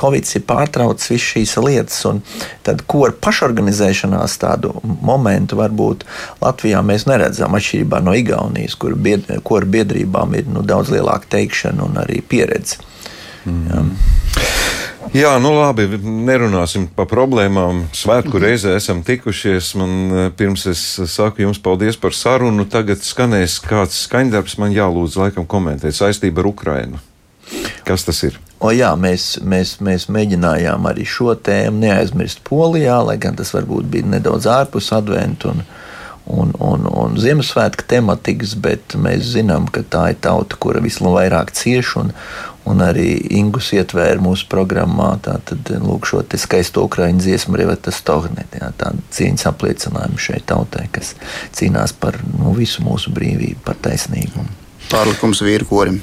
Covid 0.00 0.24
ir 0.38 0.44
pārtraucis 0.48 1.10
visas 1.12 1.26
šīs 1.34 1.50
lietas, 1.60 1.98
un 2.08 2.22
tad 2.64 2.86
kora 2.88 3.12
pašorganizēšanās 3.26 4.38
tādu 4.40 4.72
momentu 5.04 5.58
varbūt 5.60 6.06
Latvijā 6.40 6.80
mēs 6.86 7.04
neredzam 7.10 7.52
atšķirībā 7.58 8.00
no 8.04 8.14
Igaunijas, 8.16 8.78
kur 8.80 8.96
bied, 8.96 9.28
kora 9.44 9.68
biedrībām 9.76 10.38
ir 10.38 10.48
nu, 10.48 10.64
daudz 10.64 10.94
lielāka 10.94 11.34
teikšana 11.36 11.84
un 11.84 12.00
arī 12.00 12.22
pieredze. 12.24 12.80
Mm. 13.44 13.68
Jā. 13.68 13.84
Jā, 15.12 15.34
nu 15.42 15.52
labi, 15.52 15.84
nerunāsim 16.00 16.86
par 16.96 17.06
problēmām. 17.10 17.84
Svētku 17.94 18.40
reizē 18.40 18.72
esam 18.78 19.02
tikušies. 19.04 19.74
Man, 19.78 19.92
eh, 20.10 20.30
pirms 20.30 20.66
es 20.70 20.80
saku 21.12 21.44
jums 21.44 21.60
paldies 21.60 21.96
par 22.00 22.16
sarunu, 22.16 22.64
tagad 22.64 23.04
skanēs 23.04 23.60
kāds 23.60 24.06
skaņdarbs, 24.08 24.56
man 24.58 24.72
jālūdz 24.72 25.18
laikam 25.20 25.46
komentēt 25.46 25.94
saistībā 25.94 26.40
ar 26.40 26.46
Ukrainu. 26.46 27.02
Kas 27.84 28.04
tas 28.04 28.22
ir? 28.24 28.38
O 28.64 28.70
jā, 28.72 28.94
mēs, 28.96 29.38
mēs, 29.44 29.76
mēs 29.84 30.06
mēģinājām 30.08 30.86
arī 30.88 31.04
šo 31.04 31.34
tēmu 31.36 31.82
neaizmirst 31.82 32.40
Polijā, 32.48 32.96
lai 33.04 33.18
gan 33.20 33.36
tas 33.36 33.52
varbūt 33.52 33.90
bija 33.92 34.08
nedaudz 34.08 34.48
ārpus 34.48 34.88
adventu 34.96 35.50
un, 35.52 35.60
un, 36.24 36.54
un, 36.64 36.86
un 36.88 37.18
Ziemassvētku 37.20 37.84
tematikas, 37.90 38.54
bet 38.56 38.96
mēs 38.96 39.34
zinām, 39.34 39.68
ka 39.68 39.84
tā 39.84 40.06
ir 40.14 40.20
tauta, 40.24 40.56
kura 40.56 40.80
vislabāk 40.84 41.52
cieš 41.52 41.96
un, 42.00 42.14
un 42.70 42.82
arī 42.84 43.08
Ingus 43.38 43.70
ietvēra 43.76 44.20
mūsu 44.22 44.48
programmā. 44.52 45.14
Tad 45.24 45.70
lūk, 45.84 46.08
šo 46.08 46.22
skaisto 46.40 46.84
ukraiņu 46.86 47.22
dziesmu 47.24 47.60
Reveta 47.60 47.92
Stognet, 47.94 48.56
jā, 48.56 48.70
tādu 48.80 49.04
cīņas 49.14 49.48
apliecinājumu 49.52 50.20
šai 50.20 50.40
tautai, 50.48 50.88
kas 50.94 51.14
cīnās 51.56 51.94
par 51.98 52.18
nu, 52.38 52.54
visu 52.56 52.84
mūsu 52.86 53.12
brīvību, 53.14 53.62
par 53.66 53.78
taisnīgumu. 53.84 54.48
Pārlikums 54.90 55.40
vīru 55.44 55.68
korim. 55.68 56.02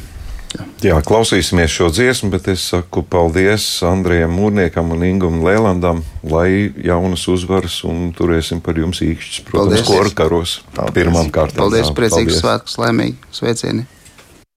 Jā. 0.51 0.65
Jā, 0.83 0.95
klausīsimies 1.07 1.71
šo 1.71 1.87
dziesmu, 1.93 2.27
bet 2.33 2.49
es 2.51 2.65
saku 2.73 3.05
paldies 3.07 3.63
Andrejam 3.87 4.33
Mūrniekam 4.35 4.91
un 4.91 5.05
Ingūram 5.07 5.39
Lēlandam, 5.45 6.01
lai 6.27 6.73
jaunas 6.83 7.23
uzvaras 7.31 7.77
un 7.87 8.09
turēsim 8.17 8.59
par 8.65 8.81
jums 8.81 8.99
īkšķus, 9.05 9.45
protams, 9.47 9.85
koru 9.87 10.11
karos. 10.17 10.57
Pirmām 10.97 11.31
kārtām. 11.31 11.63
Paldies, 11.63 11.93
priecīgs 11.95 12.41
svētkus, 12.41 12.75
laimīgi, 12.83 13.15
sveicieni! 13.31 13.87